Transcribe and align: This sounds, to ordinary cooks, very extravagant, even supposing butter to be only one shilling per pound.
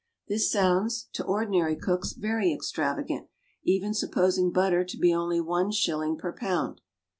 This 0.27 0.51
sounds, 0.51 1.09
to 1.13 1.23
ordinary 1.23 1.75
cooks, 1.75 2.13
very 2.13 2.51
extravagant, 2.51 3.27
even 3.63 3.93
supposing 3.93 4.49
butter 4.51 4.83
to 4.83 4.97
be 4.97 5.13
only 5.13 5.39
one 5.39 5.69
shilling 5.69 6.17
per 6.17 6.33
pound. 6.33 6.81